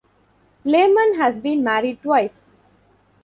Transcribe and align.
Lemann 0.65 1.13
has 1.19 1.39
been 1.39 1.63
married 1.63 2.01
twice. 2.01 2.47